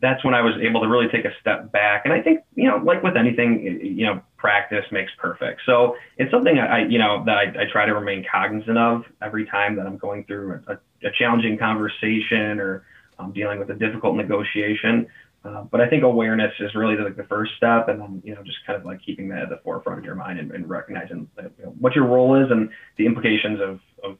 that's 0.01 0.23
when 0.25 0.33
I 0.33 0.41
was 0.41 0.55
able 0.61 0.81
to 0.81 0.87
really 0.87 1.07
take 1.07 1.25
a 1.25 1.31
step 1.39 1.71
back. 1.71 2.01
And 2.05 2.13
I 2.13 2.21
think, 2.21 2.41
you 2.55 2.67
know, 2.67 2.77
like 2.77 3.03
with 3.03 3.15
anything, 3.15 3.61
you 3.81 4.05
know, 4.05 4.21
practice 4.37 4.83
makes 4.91 5.11
perfect. 5.17 5.61
So 5.65 5.95
it's 6.17 6.31
something 6.31 6.57
I, 6.57 6.87
you 6.87 6.97
know, 6.97 7.23
that 7.25 7.37
I, 7.37 7.43
I 7.43 7.65
try 7.71 7.85
to 7.85 7.93
remain 7.93 8.25
cognizant 8.29 8.77
of 8.77 9.03
every 9.21 9.45
time 9.45 9.75
that 9.75 9.85
I'm 9.85 9.97
going 9.97 10.23
through 10.25 10.63
a, 10.67 10.73
a 11.07 11.11
challenging 11.19 11.57
conversation 11.57 12.59
or 12.59 12.83
um, 13.19 13.31
dealing 13.31 13.59
with 13.59 13.69
a 13.69 13.75
difficult 13.75 14.15
negotiation. 14.15 15.07
Uh, 15.43 15.63
but 15.63 15.81
I 15.81 15.89
think 15.89 16.03
awareness 16.03 16.53
is 16.59 16.73
really 16.75 16.95
the, 16.95 17.09
the 17.15 17.23
first 17.23 17.53
step, 17.57 17.87
and 17.87 17.99
then 17.99 18.21
you 18.23 18.35
know 18.35 18.43
just 18.43 18.59
kind 18.65 18.77
of 18.77 18.85
like 18.85 19.03
keeping 19.03 19.27
that 19.29 19.43
at 19.43 19.49
the 19.49 19.59
forefront 19.63 19.97
of 19.97 20.05
your 20.05 20.13
mind 20.13 20.39
and, 20.39 20.51
and 20.51 20.69
recognizing 20.69 21.27
that, 21.35 21.51
you 21.57 21.65
know, 21.65 21.71
what 21.79 21.95
your 21.95 22.05
role 22.05 22.43
is 22.43 22.51
and 22.51 22.69
the 22.97 23.07
implications 23.07 23.59
of, 23.59 23.79
of 24.03 24.17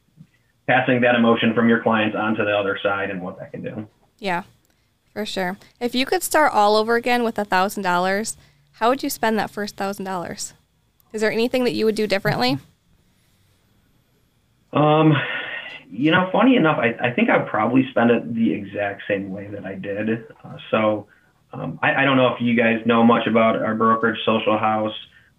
passing 0.66 1.00
that 1.02 1.14
emotion 1.14 1.54
from 1.54 1.68
your 1.68 1.80
clients 1.80 2.16
onto 2.16 2.44
the 2.44 2.50
other 2.50 2.76
side 2.82 3.10
and 3.10 3.22
what 3.22 3.38
that 3.38 3.52
can 3.52 3.62
do. 3.62 3.88
Yeah, 4.18 4.42
for 5.12 5.26
sure. 5.26 5.58
If 5.80 5.94
you 5.94 6.06
could 6.06 6.22
start 6.22 6.52
all 6.52 6.76
over 6.76 6.96
again 6.96 7.24
with 7.24 7.38
a 7.38 7.44
thousand 7.44 7.82
dollars, 7.82 8.36
how 8.72 8.88
would 8.88 9.02
you 9.02 9.10
spend 9.10 9.38
that 9.38 9.50
first 9.50 9.76
thousand 9.76 10.04
dollars? 10.04 10.54
Is 11.12 11.20
there 11.20 11.30
anything 11.30 11.64
that 11.64 11.72
you 11.72 11.84
would 11.84 11.94
do 11.94 12.06
differently? 12.06 12.58
Um, 14.72 15.14
you 15.90 16.10
know, 16.10 16.30
funny 16.32 16.56
enough, 16.56 16.78
I, 16.78 17.08
I 17.08 17.12
think 17.12 17.28
I'd 17.28 17.46
probably 17.46 17.86
spend 17.90 18.10
it 18.10 18.34
the 18.34 18.52
exact 18.52 19.02
same 19.06 19.30
way 19.30 19.46
that 19.48 19.66
I 19.66 19.74
did. 19.74 20.26
Uh, 20.42 20.56
so 20.70 21.06
um, 21.52 21.78
I, 21.82 22.02
I 22.02 22.04
don't 22.04 22.16
know 22.16 22.28
if 22.34 22.40
you 22.40 22.56
guys 22.56 22.80
know 22.86 23.04
much 23.04 23.26
about 23.26 23.56
our 23.56 23.74
brokerage 23.74 24.18
social 24.24 24.58
house, 24.58 24.94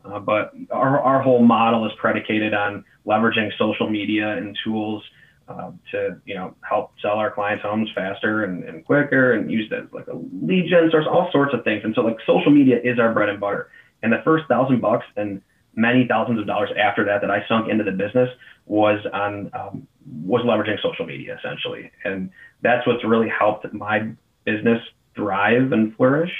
uh, 0.05 0.19
but 0.19 0.53
our, 0.69 0.99
our 0.99 1.21
whole 1.21 1.43
model 1.43 1.85
is 1.87 1.91
predicated 1.97 2.53
on 2.53 2.85
leveraging 3.07 3.49
social 3.57 3.89
media 3.89 4.37
and 4.37 4.55
tools 4.63 5.03
uh, 5.47 5.71
to, 5.91 6.21
you 6.25 6.35
know, 6.35 6.55
help 6.67 6.91
sell 7.01 7.13
our 7.13 7.31
clients' 7.31 7.63
homes 7.63 7.89
faster 7.93 8.43
and, 8.43 8.63
and 8.63 8.85
quicker 8.85 9.33
and 9.33 9.51
use 9.51 9.69
that 9.69 9.93
like 9.93 10.07
a 10.07 10.15
lead 10.41 10.69
gen 10.69 10.89
source, 10.91 11.05
all 11.09 11.29
sorts 11.31 11.53
of 11.53 11.63
things. 11.63 11.81
And 11.83 11.93
so 11.95 12.01
like 12.01 12.17
social 12.25 12.51
media 12.51 12.79
is 12.83 12.99
our 12.99 13.13
bread 13.13 13.29
and 13.29 13.39
butter. 13.39 13.69
And 14.01 14.11
the 14.11 14.21
first 14.23 14.45
thousand 14.47 14.81
bucks 14.81 15.05
and 15.15 15.41
many 15.75 16.07
thousands 16.07 16.39
of 16.39 16.47
dollars 16.47 16.69
after 16.77 17.03
that 17.05 17.21
that 17.21 17.31
I 17.31 17.45
sunk 17.47 17.69
into 17.69 17.83
the 17.83 17.91
business 17.91 18.29
was 18.65 18.99
on 19.11 19.49
um, 19.53 19.87
was 20.23 20.43
leveraging 20.43 20.81
social 20.81 21.05
media 21.05 21.37
essentially, 21.37 21.91
and 22.03 22.29
that's 22.61 22.85
what's 22.87 23.03
really 23.03 23.29
helped 23.29 23.71
my 23.73 24.09
business 24.45 24.81
thrive 25.15 25.71
and 25.71 25.95
flourish. 25.95 26.31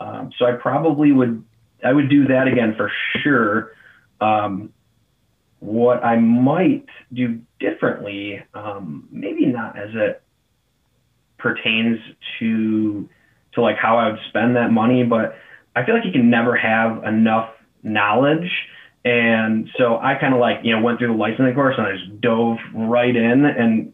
Um, 0.00 0.30
so 0.38 0.46
I 0.46 0.52
probably 0.52 1.12
would 1.12 1.44
I 1.84 1.92
would 1.92 2.08
do 2.08 2.26
that 2.28 2.48
again 2.48 2.74
for 2.76 2.90
sure. 3.22 3.72
Um, 4.20 4.72
what 5.60 6.02
I 6.04 6.16
might 6.16 6.86
do 7.12 7.40
differently, 7.60 8.42
um, 8.54 9.08
maybe 9.12 9.46
not 9.46 9.78
as 9.78 9.90
it 9.94 10.22
pertains 11.38 11.98
to 12.38 13.08
to 13.52 13.60
like 13.60 13.76
how 13.76 13.98
I 13.98 14.10
would 14.10 14.20
spend 14.28 14.56
that 14.56 14.70
money, 14.70 15.02
but 15.04 15.36
I 15.74 15.84
feel 15.84 15.94
like 15.94 16.04
you 16.04 16.12
can 16.12 16.30
never 16.30 16.56
have 16.56 17.04
enough 17.04 17.50
knowledge. 17.82 18.48
And 19.04 19.68
so 19.76 19.98
I 19.98 20.14
kind 20.14 20.34
of 20.34 20.40
like, 20.40 20.60
you 20.62 20.74
know, 20.74 20.82
went 20.82 20.98
through 20.98 21.08
the 21.08 21.14
licensing 21.14 21.54
course 21.54 21.74
and 21.76 21.86
I 21.86 21.96
just 21.96 22.20
dove 22.20 22.58
right 22.74 23.14
in. 23.14 23.44
And 23.46 23.92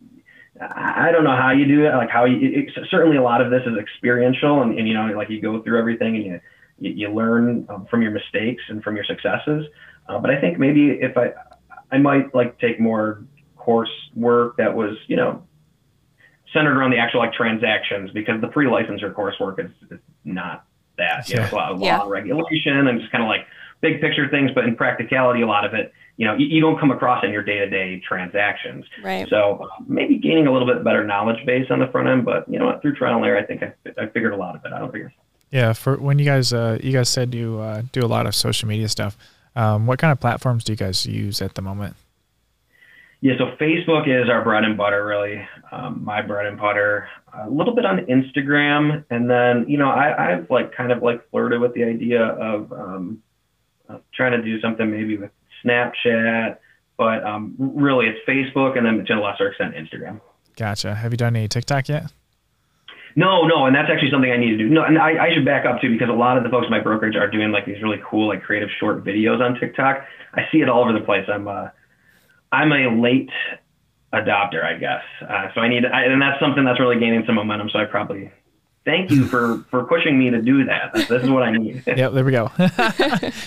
I 0.61 1.11
don't 1.11 1.25
know 1.25 1.37
how 1.37 1.53
you 1.53 1.65
do 1.67 1.87
it, 1.87 1.95
like 1.95 2.11
how 2.11 2.25
you, 2.25 2.37
it, 2.43 2.71
certainly 2.91 3.17
a 3.17 3.23
lot 3.23 3.41
of 3.41 3.51
this 3.51 3.63
is 3.67 3.79
experiential 3.79 4.63
and, 4.63 4.79
and, 4.79 4.87
you 4.87 4.95
know, 4.95 5.07
like 5.17 5.31
you 5.31 5.41
go 5.41 5.63
through 5.63 5.79
everything 5.79 6.17
and 6.17 6.25
you, 6.25 6.41
you, 6.81 6.91
you 6.93 7.15
learn 7.15 7.67
um, 7.69 7.87
from 7.87 8.03
your 8.03 8.11
mistakes 8.11 8.63
and 8.69 8.83
from 8.83 8.97
your 8.97 9.05
successes. 9.05 9.67
Uh, 10.09 10.19
but 10.19 10.31
I 10.31 10.41
think 10.41 10.59
maybe 10.59 10.91
if 10.91 11.17
I, 11.17 11.33
I 11.91 11.99
might 11.99 12.35
like 12.35 12.59
take 12.59 12.81
more 12.81 13.25
coursework 13.59 14.57
that 14.57 14.75
was, 14.75 14.97
you 15.07 15.17
know, 15.17 15.43
centered 16.53 16.77
around 16.77 16.91
the 16.91 16.99
actual 16.99 17.21
like 17.21 17.33
transactions 17.33 18.11
because 18.13 18.41
the 18.41 18.49
pre-licensure 18.49 19.13
coursework 19.13 19.65
is, 19.65 19.71
is 19.91 19.99
not 20.25 20.65
that. 20.99 21.29
You 21.29 21.37
know, 21.37 21.41
Yeah. 21.41 21.45
it's 21.45 21.53
a 21.53 21.57
lot 21.57 21.73
of 21.73 21.79
law 21.81 21.87
Yeah. 21.87 22.03
and 22.03 22.11
regulation 22.11 22.87
and 22.87 23.01
just 23.01 23.13
kind 23.13 23.23
of 23.23 23.29
like 23.29 23.47
big 23.81 24.01
picture 24.01 24.29
things, 24.29 24.51
but 24.55 24.65
in 24.65 24.77
practicality, 24.77 25.43
a 25.43 25.47
lot 25.47 25.65
of 25.65 25.75
it, 25.75 25.93
you 26.17 26.27
know, 26.27 26.35
you, 26.35 26.47
you 26.47 26.61
don't 26.63 26.79
come 26.81 26.91
across 26.91 27.23
in 27.25 27.31
your 27.31 27.43
day-to-day 27.43 28.01
transactions. 28.09 28.87
Right. 29.03 29.29
So 29.29 29.61
uh, 29.71 29.83
maybe 29.87 30.17
gaining 30.17 30.47
a 30.47 30.53
little 30.53 30.67
bit 30.67 30.83
better 30.83 31.05
knowledge 31.05 31.45
base 31.45 31.67
on 31.71 31.79
the 31.81 31.89
front 31.89 32.09
end, 32.09 32.25
but 32.25 32.49
you 32.49 32.59
know 32.59 32.67
what, 32.67 32.81
through 32.81 32.95
trial 32.95 33.17
and 33.17 33.27
error, 33.27 33.39
I 33.39 33.45
think 33.45 33.63
I, 33.63 33.73
I 34.01 34.07
figured 34.07 34.33
a 34.33 34.37
lot 34.37 34.57
of 34.57 34.65
it 34.65 34.73
out 34.73 34.81
over 34.83 34.97
here. 34.97 35.13
Yeah, 35.51 35.75
for 35.75 35.97
when 35.97 36.19
you 36.19 36.25
guys 36.25 36.53
uh, 36.53 36.79
you 36.83 36.93
guys 36.93 37.09
said 37.09 37.35
you 37.35 37.59
uh, 37.61 37.83
do 37.93 38.05
a 38.05 38.09
lot 38.09 38.27
of 38.27 38.35
social 38.35 38.67
media 38.69 38.89
stuff. 38.89 39.17
Um, 39.57 39.87
what 39.87 39.99
kind 39.99 40.13
of 40.13 40.21
platforms 40.21 40.65
do 40.65 40.73
you 40.73 40.77
guys 40.77 41.07
use 41.07 41.41
at 41.43 41.55
the 41.55 41.63
moment? 41.63 41.97
Yeah, 43.23 43.33
so 43.39 43.57
Facebook 43.59 44.07
is 44.07 44.29
our 44.29 44.45
bread 44.45 44.65
and 44.65 44.77
butter, 44.77 45.05
really. 45.05 45.43
Um, 45.73 46.05
my 46.05 46.21
bread 46.21 46.47
and 46.47 46.59
butter. 46.59 47.09
A 47.33 47.49
little 47.49 47.75
bit 47.75 47.87
on 47.87 47.99
Instagram, 48.07 49.05
and 49.11 49.29
then 49.29 49.69
you 49.69 49.79
know 49.79 49.89
I, 49.89 50.33
I've 50.33 50.51
like 50.51 50.75
kind 50.75 50.93
of 50.93 51.03
like 51.03 51.29
flirted 51.31 51.61
with 51.61 51.75
the 51.75 51.85
idea 51.85 52.23
of, 52.23 52.73
um, 52.73 53.23
of 53.89 54.03
trying 54.15 54.33
to 54.33 54.43
do 54.43 54.61
something 54.61 54.91
maybe 54.91 55.17
with 55.17 55.31
Snapchat, 55.65 56.59
but 56.99 57.25
um, 57.25 57.55
really 57.59 58.07
it's 58.07 58.21
Facebook, 58.29 58.77
and 58.77 58.87
then 58.87 59.05
to 59.07 59.15
a 59.15 59.21
lesser 59.21 59.49
extent 59.49 59.75
Instagram. 59.75 60.21
Gotcha. 60.57 60.95
Have 60.95 61.13
you 61.13 61.17
done 61.17 61.37
any 61.37 61.49
TikTok 61.49 61.89
yet? 61.89 62.13
No, 63.19 63.47
no, 63.47 63.65
and 63.65 63.75
that's 63.75 63.89
actually 63.91 64.11
something 64.11 64.31
I 64.31 64.37
need 64.37 64.51
to 64.51 64.59
do. 64.59 64.69
No, 64.69 64.85
and 64.85 64.99
I, 64.99 65.27
I 65.27 65.35
should 65.35 65.47
back 65.47 65.65
up 65.65 65.81
too 65.81 65.91
because 65.91 66.11
a 66.11 66.13
lot 66.13 66.37
of 66.37 66.45
the 66.45 66.51
folks 66.51 66.67
in 66.67 66.71
my 66.71 66.81
brokerage 66.81 67.17
are 67.17 67.31
doing 67.31 67.51
like 67.51 67.65
these 67.65 67.83
really 67.83 67.99
cool, 68.09 68.29
like 68.29 68.43
creative 68.43 68.69
short 68.79 69.05
videos 69.05 69.41
on 69.41 69.59
TikTok. 69.59 70.05
I 70.35 70.43
see 70.53 70.61
it 70.61 70.69
all 70.69 70.83
over 70.83 70.93
the 70.93 71.05
place. 71.05 71.25
I'm 71.27 71.49
uh, 71.49 71.69
I'm 72.53 72.71
a 72.73 73.01
late 73.01 73.31
adopter, 74.13 74.63
I 74.63 74.79
guess. 74.79 75.03
Uh, 75.23 75.49
so 75.55 75.63
I 75.63 75.69
need, 75.69 75.87
I, 75.87 76.05
and 76.05 76.21
that's 76.21 76.39
something 76.41 76.65
that's 76.65 76.79
really 76.79 76.99
gaining 76.99 77.25
some 77.27 77.37
momentum. 77.37 77.71
So 77.71 77.79
I 77.79 77.87
probably 77.87 78.31
thank 78.85 79.11
you 79.11 79.25
for 79.25 79.65
for 79.71 79.85
pushing 79.85 80.19
me 80.19 80.29
to 80.29 80.43
do 80.43 80.67
that. 80.67 80.93
This, 80.93 81.09
this 81.09 81.23
is 81.23 81.31
what 81.31 81.43
I 81.43 81.57
need. 81.57 81.85
Yep, 81.97 82.13
there 82.13 82.25
we 82.25 82.33
go. 82.33 82.51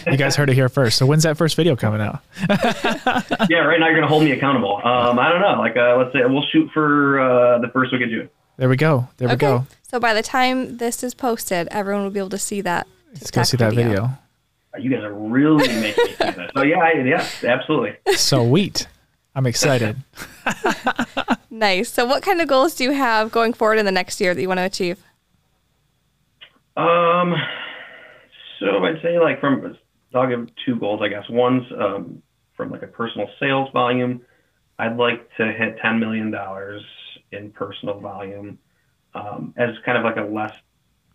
you 0.07 0.17
guys 0.17 0.35
heard 0.35 0.49
it 0.49 0.55
here 0.55 0.69
first. 0.69 0.97
So 0.97 1.05
when's 1.05 1.23
that 1.23 1.37
first 1.37 1.55
video 1.55 1.75
coming 1.75 2.01
out? 2.01 2.21
yeah, 2.49 3.59
right 3.59 3.79
now 3.79 3.85
you're 3.85 3.95
gonna 3.95 4.07
hold 4.07 4.23
me 4.23 4.31
accountable. 4.31 4.77
Um, 4.77 5.19
I 5.19 5.29
don't 5.29 5.41
know, 5.41 5.59
like 5.59 5.77
uh, 5.77 5.95
let's 5.97 6.11
say 6.11 6.21
we'll 6.25 6.45
shoot 6.51 6.71
for 6.73 7.19
uh, 7.19 7.59
the 7.59 7.67
first 7.67 7.91
week 7.91 8.01
of 8.01 8.09
June. 8.09 8.29
There 8.59 8.67
we 8.67 8.75
go. 8.75 9.07
There 9.15 9.29
we 9.29 9.35
okay. 9.35 9.47
go. 9.47 9.65
So 9.83 10.01
by 10.01 10.13
the 10.13 10.21
time 10.21 10.77
this 10.77 11.01
is 11.01 11.13
posted, 11.13 11.69
everyone 11.71 12.03
will 12.03 12.11
be 12.11 12.19
able 12.19 12.29
to 12.31 12.37
see 12.37 12.59
that. 12.61 12.87
Let's 13.13 13.31
go 13.31 13.41
TikTok 13.41 13.45
see 13.45 13.57
that 13.57 13.73
video. 13.73 14.09
You 14.77 14.89
guys 14.89 15.01
are 15.03 15.13
really 15.13 15.65
making 15.67 15.81
me 15.81 15.93
do 15.93 16.15
this. 16.17 16.51
So 16.55 16.63
yeah, 16.63 16.79
I, 16.79 16.91
yeah, 17.03 17.25
absolutely. 17.43 17.95
So 18.15 18.45
Sweet. 18.45 18.87
I'm 19.33 19.45
excited. 19.45 19.95
Nice. 21.49 21.91
So 21.91 22.05
what 22.05 22.23
kind 22.23 22.41
of 22.41 22.47
goals 22.47 22.75
do 22.75 22.83
you 22.83 22.91
have 22.91 23.31
going 23.31 23.53
forward 23.53 23.79
in 23.79 23.85
the 23.85 23.91
next 23.91 24.21
year 24.21 24.33
that 24.33 24.41
you 24.41 24.47
want 24.47 24.59
to 24.59 24.63
achieve? 24.63 25.03
Um, 26.77 27.35
so 28.59 28.85
I'd 28.85 29.01
say 29.01 29.19
like 29.19 29.41
from 29.41 29.77
I'll 30.13 30.29
give 30.29 30.47
two 30.65 30.75
goals, 30.77 31.01
I 31.03 31.09
guess. 31.09 31.23
One's 31.29 31.65
um, 31.77 32.21
from 32.55 32.71
like 32.71 32.83
a 32.83 32.87
personal 32.87 33.27
sales 33.39 33.69
volume. 33.73 34.21
I'd 34.77 34.95
like 34.95 35.27
to 35.37 35.51
hit 35.51 35.77
ten 35.81 35.99
million 35.99 36.31
dollars 36.31 36.83
in 37.31 37.51
personal 37.51 37.99
volume 37.99 38.59
um, 39.13 39.53
as 39.57 39.69
kind 39.85 39.97
of 39.97 40.03
like 40.03 40.17
a 40.17 40.29
less, 40.29 40.53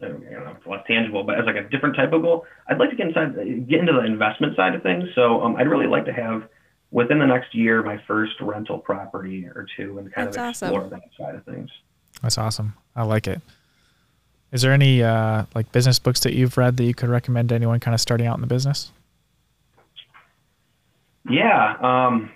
I 0.02 0.08
don't 0.08 0.22
know, 0.22 0.56
if 0.60 0.66
less 0.66 0.84
tangible, 0.86 1.24
but 1.24 1.38
as 1.38 1.46
like 1.46 1.56
a 1.56 1.68
different 1.68 1.96
type 1.96 2.12
of 2.12 2.22
goal. 2.22 2.46
I'd 2.68 2.78
like 2.78 2.90
to 2.90 2.96
get 2.96 3.08
inside, 3.08 3.34
get 3.68 3.80
into 3.80 3.92
the 3.92 4.04
investment 4.04 4.56
side 4.56 4.74
of 4.74 4.82
things. 4.82 5.08
So 5.14 5.42
um, 5.42 5.56
I'd 5.56 5.68
really 5.68 5.86
like 5.86 6.04
to 6.06 6.12
have 6.12 6.48
within 6.90 7.18
the 7.18 7.26
next 7.26 7.54
year 7.54 7.82
my 7.82 8.00
first 8.06 8.40
rental 8.40 8.78
property 8.78 9.46
or 9.46 9.66
two, 9.76 9.98
and 9.98 10.12
kind 10.12 10.28
That's 10.28 10.36
of 10.36 10.42
awesome. 10.42 10.68
explore 10.68 10.90
that 10.90 11.02
side 11.18 11.34
of 11.34 11.44
things. 11.44 11.70
That's 12.22 12.38
awesome. 12.38 12.74
I 12.94 13.02
like 13.02 13.26
it. 13.26 13.40
Is 14.52 14.62
there 14.62 14.72
any 14.72 15.02
uh, 15.02 15.46
like 15.54 15.72
business 15.72 15.98
books 15.98 16.20
that 16.20 16.32
you've 16.34 16.56
read 16.56 16.76
that 16.76 16.84
you 16.84 16.94
could 16.94 17.08
recommend 17.08 17.48
to 17.48 17.56
anyone 17.56 17.80
kind 17.80 17.94
of 17.94 18.00
starting 18.00 18.28
out 18.28 18.36
in 18.36 18.40
the 18.40 18.46
business? 18.46 18.92
Yeah. 21.28 21.76
Um, 21.80 22.30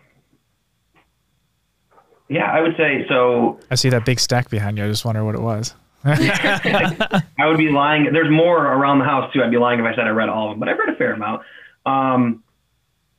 yeah, 2.28 2.50
I 2.50 2.60
would 2.60 2.76
say 2.76 3.06
so. 3.08 3.58
I 3.70 3.74
see 3.74 3.88
that 3.90 4.04
big 4.04 4.20
stack 4.20 4.50
behind 4.50 4.78
you. 4.78 4.84
I 4.84 4.88
just 4.88 5.04
wonder 5.04 5.24
what 5.24 5.34
it 5.34 5.42
was. 5.42 5.74
I 6.04 7.22
would 7.46 7.58
be 7.58 7.70
lying. 7.70 8.12
There's 8.12 8.30
more 8.30 8.64
around 8.66 8.98
the 9.00 9.04
house 9.04 9.32
too. 9.32 9.42
I'd 9.42 9.50
be 9.50 9.58
lying 9.58 9.80
if 9.80 9.86
I 9.86 9.94
said 9.94 10.06
I 10.06 10.10
read 10.10 10.28
all 10.28 10.46
of 10.48 10.52
them, 10.52 10.60
but 10.60 10.68
I've 10.68 10.78
read 10.78 10.88
a 10.90 10.96
fair 10.96 11.12
amount. 11.12 11.42
Um, 11.86 12.42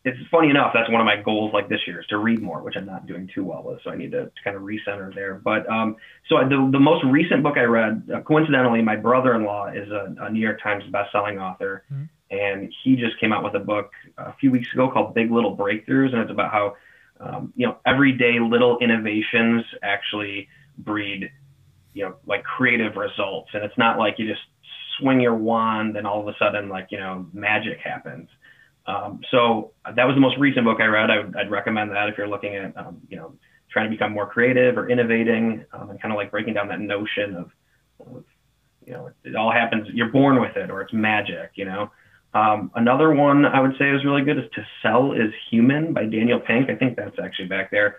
it's 0.06 0.18
funny 0.32 0.50
enough. 0.50 0.72
That's 0.74 0.90
one 0.90 1.02
of 1.02 1.06
my 1.06 1.18
goals, 1.22 1.54
like 1.54 1.68
this 1.68 1.82
year, 1.86 2.00
is 2.00 2.08
to 2.08 2.18
read 2.18 2.42
more, 2.42 2.62
which 2.64 2.76
I'm 2.78 2.86
not 2.86 3.06
doing 3.06 3.30
too 3.34 3.44
well 3.44 3.64
with. 3.64 3.82
So 3.84 3.92
I 3.92 3.96
need 3.98 4.12
to, 4.12 4.26
to 4.26 4.32
kind 4.44 4.56
of 4.56 4.64
recenter 4.64 5.14
there. 5.14 5.36
But 5.36 5.70
um, 5.70 5.98
so 6.30 6.38
the 6.40 6.70
the 6.72 6.80
most 6.80 7.04
recent 7.04 7.44
book 7.44 7.58
I 7.58 7.64
read, 7.64 8.10
uh, 8.14 8.22
coincidentally, 8.22 8.82
my 8.82 8.96
brother-in-law 8.96 9.68
is 9.74 9.90
a, 9.92 10.16
a 10.22 10.30
New 10.32 10.40
York 10.40 10.62
Times 10.64 10.84
best-selling 10.92 11.38
author, 11.38 11.84
Mhm. 11.94 12.08
and 12.32 12.74
he 12.84 12.96
just 12.96 13.20
came 13.20 13.34
out 13.34 13.44
with 13.44 13.56
a 13.56 13.60
book 13.60 13.92
a 14.18 14.32
few 14.40 14.52
weeks 14.52 14.72
ago 14.74 14.90
called 14.90 15.14
Big 15.14 15.32
Little 15.32 15.56
Breakthroughs, 15.56 16.14
and 16.14 16.22
it's 16.22 16.32
about 16.32 16.52
how 16.54 16.76
um, 17.20 17.54
you 17.56 17.68
know 17.68 17.78
everyday 17.86 18.40
little 18.40 18.78
innovations 18.80 19.64
actually 19.84 20.48
breed 20.78 21.30
you 21.94 22.06
know 22.06 22.16
like 22.26 22.44
creative 22.44 22.96
results. 22.96 23.50
And 23.54 23.64
it's 23.64 23.78
not 23.78 23.98
like 23.98 24.16
you 24.18 24.28
just 24.28 24.42
swing 24.98 25.20
your 25.20 25.36
wand 25.36 25.98
and 25.98 26.06
all 26.06 26.22
of 26.22 26.28
a 26.28 26.38
sudden 26.38 26.70
like 26.70 26.88
you 26.92 26.98
know 26.98 27.28
magic 27.34 27.80
happens. 27.80 28.30
Um, 28.86 29.22
so 29.30 29.72
that 29.86 30.06
was 30.06 30.16
the 30.16 30.22
most 30.22 30.38
recent 30.40 30.66
book 30.66 30.80
i 30.82 30.86
read. 30.86 31.12
I 31.12 31.18
would, 31.20 31.36
i'd 31.36 31.52
recommend 31.52 31.92
that 31.92 32.10
if 32.10 32.18
you're 32.18 32.28
looking 32.28 32.56
at 32.56 32.76
um, 32.78 33.02
you 33.10 33.18
know 33.18 33.34
trying 33.70 33.86
to 33.86 33.92
become 33.92 34.12
more 34.14 34.28
creative 34.28 34.78
or 34.78 34.90
innovating 34.90 35.64
um, 35.74 35.92
and 35.92 36.02
kind 36.02 36.12
of 36.12 36.18
like 36.18 36.32
breaking 36.32 36.56
down 36.56 36.70
that 36.70 36.80
notion 36.80 37.36
of, 37.36 37.52
of 38.08 38.24
you 38.86 38.94
know 38.94 39.08
it, 39.08 39.16
it 39.24 39.36
all 39.36 39.52
happens 39.52 39.88
you're 39.94 40.10
born 40.10 40.42
with 40.42 40.56
it 40.56 40.72
or 40.72 40.82
it's 40.82 40.94
magic 40.94 41.52
you 41.56 41.66
know 41.66 41.92
um, 42.34 42.72
another 42.76 43.12
one 43.12 43.46
I 43.46 43.60
would 43.60 43.76
say 43.80 43.90
is 43.90 44.06
really 44.06 44.24
good 44.24 44.38
is 44.38 44.46
To 44.54 44.66
Sell 44.82 45.14
is 45.14 45.34
Human 45.50 45.94
by 45.94 46.06
Daniel 46.06 46.40
Pink. 46.40 46.70
I 46.70 46.76
think 46.76 46.96
that's 46.96 47.18
actually 47.18 47.48
back 47.48 47.72
there. 47.72 47.98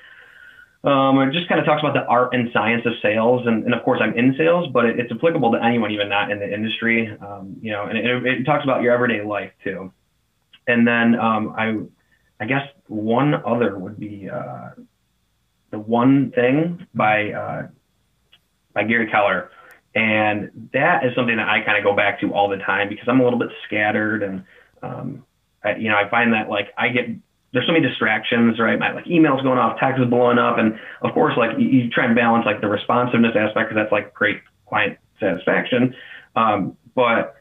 Um, 0.82 1.20
it 1.20 1.32
just 1.32 1.48
kind 1.48 1.60
of 1.60 1.66
talks 1.66 1.82
about 1.82 1.94
the 1.94 2.06
art 2.06 2.32
and 2.32 2.48
science 2.52 2.86
of 2.86 2.92
sales. 3.02 3.46
And, 3.46 3.64
and 3.64 3.74
of 3.74 3.82
course, 3.82 4.00
I'm 4.02 4.16
in 4.16 4.34
sales, 4.38 4.68
but 4.72 4.86
it, 4.86 4.98
it's 4.98 5.12
applicable 5.12 5.52
to 5.52 5.62
anyone, 5.62 5.90
even 5.90 6.08
not 6.08 6.30
in 6.30 6.38
the 6.38 6.52
industry. 6.52 7.14
Um, 7.20 7.56
you 7.60 7.72
know, 7.72 7.84
and 7.84 7.98
it, 7.98 8.26
it 8.26 8.44
talks 8.44 8.64
about 8.64 8.82
your 8.82 8.92
everyday 8.92 9.22
life 9.22 9.52
too. 9.62 9.92
And 10.66 10.86
then 10.86 11.18
um, 11.18 11.54
I, 11.58 11.78
I 12.42 12.46
guess 12.46 12.62
one 12.86 13.34
other 13.34 13.78
would 13.78 13.98
be 13.98 14.30
uh, 14.30 14.70
The 15.70 15.78
One 15.78 16.30
Thing 16.30 16.86
by, 16.94 17.32
uh, 17.32 17.68
by 18.72 18.84
Gary 18.84 19.10
Keller. 19.10 19.50
And 19.94 20.70
that 20.72 21.04
is 21.04 21.14
something 21.16 21.36
that 21.36 21.48
I 21.48 21.62
kind 21.64 21.76
of 21.76 21.84
go 21.84 21.94
back 21.94 22.20
to 22.20 22.32
all 22.32 22.48
the 22.48 22.58
time 22.58 22.88
because 22.88 23.06
I'm 23.08 23.20
a 23.20 23.24
little 23.24 23.38
bit 23.38 23.48
scattered 23.66 24.22
and, 24.22 24.44
um, 24.82 25.24
I, 25.64 25.76
you 25.76 25.88
know, 25.88 25.96
I 25.96 26.08
find 26.08 26.32
that 26.32 26.48
like 26.48 26.68
I 26.78 26.88
get, 26.88 27.06
there's 27.52 27.66
so 27.66 27.72
many 27.72 27.86
distractions, 27.86 28.58
right? 28.60 28.78
My 28.78 28.92
like 28.92 29.06
emails 29.06 29.42
going 29.42 29.58
off, 29.58 29.78
taxes 29.80 30.06
blowing 30.08 30.38
up. 30.38 30.58
And 30.58 30.78
of 31.02 31.12
course, 31.12 31.34
like 31.36 31.58
you, 31.58 31.68
you 31.68 31.90
try 31.90 32.06
and 32.06 32.14
balance 32.14 32.46
like 32.46 32.60
the 32.60 32.68
responsiveness 32.68 33.34
aspect 33.36 33.68
because 33.68 33.74
that's 33.74 33.92
like 33.92 34.14
great 34.14 34.40
client 34.68 34.98
satisfaction. 35.18 35.94
Um, 36.36 36.76
but 36.94 37.34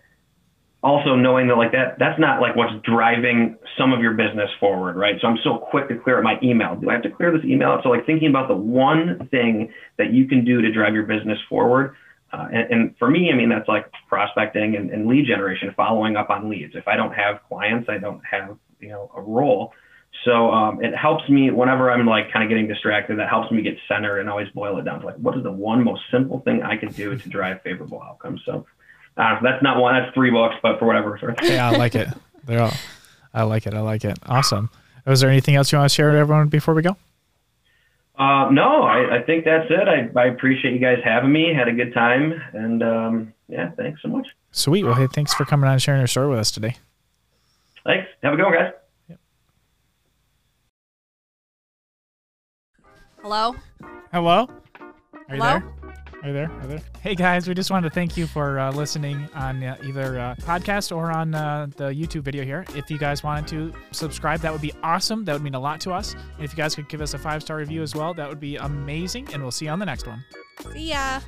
also 0.82 1.16
knowing 1.16 1.48
that 1.48 1.56
like 1.56 1.72
that, 1.74 2.00
that's 2.00 2.20
not 2.20 2.42
like 2.42 2.56
what's 2.56 2.74
driving 2.84 3.58
some 3.78 3.94
of 3.94 4.00
your 4.00 4.14
business 4.14 4.50
forward, 4.60 4.96
right? 4.96 5.16
So 5.22 5.28
I'm 5.28 5.38
so 5.44 5.58
quick 5.58 5.90
to 5.90 5.96
clear 5.98 6.18
up 6.18 6.24
my 6.24 6.40
email. 6.42 6.76
Do 6.76 6.90
I 6.90 6.94
have 6.94 7.04
to 7.04 7.12
clear 7.12 7.32
this 7.32 7.46
email 7.46 7.70
out? 7.70 7.84
So 7.84 7.90
like 7.90 8.06
thinking 8.06 8.30
about 8.30 8.48
the 8.48 8.56
one 8.56 9.28
thing 9.30 9.72
that 9.98 10.14
you 10.14 10.28
can 10.28 10.46
do 10.46 10.62
to 10.62 10.72
drive 10.72 10.94
your 10.94 11.04
business 11.04 11.38
forward. 11.48 11.96
Uh, 12.32 12.48
and, 12.52 12.72
and, 12.72 12.98
for 12.98 13.10
me, 13.10 13.32
I 13.32 13.36
mean, 13.36 13.50
that's 13.50 13.68
like 13.68 13.92
prospecting 14.08 14.76
and, 14.76 14.92
and, 14.92 15.08
lead 15.08 15.26
generation, 15.26 15.74
following 15.76 16.16
up 16.16 16.30
on 16.30 16.48
leads. 16.48 16.76
If 16.76 16.88
I 16.88 16.96
don't 16.96 17.14
have 17.14 17.40
clients, 17.48 17.90
I 17.90 17.98
don't 17.98 18.22
have, 18.24 18.56
you 18.80 18.90
know, 18.90 19.10
a 19.16 19.22
role. 19.22 19.74
So 20.26 20.52
um, 20.52 20.84
it 20.84 20.96
helps 20.96 21.28
me 21.30 21.50
whenever 21.50 21.90
I'm 21.90 22.06
like 22.06 22.32
kind 22.32 22.44
of 22.44 22.50
getting 22.50 22.68
distracted, 22.68 23.18
that 23.20 23.30
helps 23.30 23.52
me 23.52 23.62
get 23.62 23.78
centered 23.88 24.20
and 24.20 24.30
always 24.30 24.48
boil 24.50 24.78
it 24.78 24.86
down 24.86 25.00
to 25.00 25.08
like, 25.08 25.16
what 25.16 25.36
is 25.38 25.44
the 25.44 25.52
one 25.52 25.84
most 25.84 26.02
simple 26.12 26.40
thing 26.42 26.62
I 26.62 26.78
can 26.78 26.92
do 26.92 27.18
to 27.18 27.30
drive 27.30 27.62
favorable 27.64 28.02
outcomes? 28.02 28.42
So 28.46 28.66
uh, 29.18 29.40
that's 29.42 29.64
not 29.64 29.80
one, 29.80 29.96
that's 29.96 30.14
three 30.14 30.30
books, 30.30 30.56
but 30.62 30.78
for 30.78 30.86
whatever. 30.86 31.18
Yeah, 31.42 31.70
I 31.70 31.78
like 31.78 31.96
it. 31.96 32.10
They're 32.46 32.62
all, 32.62 32.74
I 33.34 33.44
like 33.44 33.66
it. 33.66 33.74
I 33.74 33.82
like 33.82 34.04
it. 34.04 34.18
Awesome. 34.26 34.70
Was 35.06 35.22
there 35.22 35.30
anything 35.30 35.56
else 35.56 35.72
you 35.72 35.78
want 35.78 35.90
to 35.90 35.96
share 35.96 36.10
with 36.10 36.20
everyone 36.20 36.48
before 36.48 36.74
we 36.74 36.82
go? 36.82 36.96
Uh, 38.20 38.50
no, 38.52 38.84
I, 38.84 39.20
I, 39.20 39.24
think 39.24 39.46
that's 39.46 39.68
it. 39.70 39.88
I, 39.88 40.10
I, 40.20 40.26
appreciate 40.26 40.74
you 40.74 40.80
guys 40.80 40.98
having 41.02 41.32
me. 41.32 41.54
Had 41.54 41.70
a 41.70 41.72
good 41.72 41.94
time. 41.94 42.34
And 42.52 42.84
um, 42.84 43.34
yeah, 43.48 43.72
thanks 43.78 44.02
so 44.02 44.10
much. 44.10 44.28
Sweet. 44.52 44.84
Well, 44.84 44.96
hey, 44.96 45.08
thanks 45.08 45.34
for 45.34 45.46
coming 45.46 45.68
on 45.68 45.74
and 45.74 45.82
sharing 45.82 46.02
your 46.02 46.08
story 46.08 46.28
with 46.28 46.40
us 46.40 46.52
today. 46.52 46.76
Thanks. 47.86 48.10
Have 48.22 48.34
a 48.34 48.36
good 48.36 48.44
one, 48.44 48.54
guys. 48.54 48.74
Yep. 49.08 49.20
Hello? 53.22 53.56
Hello? 54.12 54.50
Are 55.30 55.36
you 55.36 55.42
Hello? 55.42 55.60
there? 55.60 55.80
Are 56.22 56.28
you 56.28 56.34
there? 56.34 56.52
Are 56.52 56.62
you 56.64 56.68
there? 56.68 56.82
Hey 57.02 57.16
guys, 57.16 57.48
we 57.48 57.54
just 57.54 57.72
wanted 57.72 57.90
to 57.90 57.96
thank 57.96 58.18
you 58.18 58.28
for 58.28 58.60
uh, 58.60 58.72
listening 58.74 59.30
on 59.36 59.64
uh, 59.64 59.78
either 59.84 60.20
uh, 60.20 60.36
podcast 60.42 60.96
or 60.96 61.12
on 61.12 61.34
uh, 61.34 61.68
the 61.78 61.86
YouTube 61.86 62.24
video 62.24 62.44
here. 62.44 62.66
If 62.76 62.92
you 62.92 62.98
guys 62.98 63.24
wanted 63.24 63.48
to 63.50 63.74
subscribe, 63.92 64.42
that 64.42 64.52
would 64.52 64.62
be 64.62 64.74
awesome. 64.84 65.24
That 65.24 65.34
would 65.34 65.44
mean 65.44 65.56
a 65.56 65.60
lot 65.60 65.80
to 65.82 65.92
us. 65.92 66.16
And 66.36 66.44
if 66.44 66.52
you 66.52 66.58
guys 66.58 66.76
could 66.76 66.90
give 66.90 67.02
us 67.02 67.14
a 67.14 67.18
five 67.18 67.42
star 67.42 67.58
review 67.58 67.82
as 67.82 67.96
well, 67.96 68.14
that 68.16 68.28
would 68.28 68.40
be 68.40 68.58
amazing. 68.58 69.30
And 69.34 69.42
we'll 69.42 69.52
see 69.52 69.66
you 69.66 69.72
on 69.72 69.80
the 69.80 69.86
next 69.86 70.08
one. 70.08 70.24
See 70.74 70.90
ya. 70.90 71.22